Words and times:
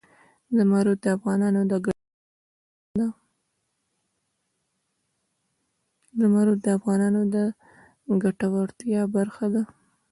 زمرد 0.55 0.97
د 6.65 6.67
افغانانو 6.77 7.21
د 7.31 7.35
ګټورتیا 8.23 9.01
برخه 9.15 9.45
ده. 9.53 9.63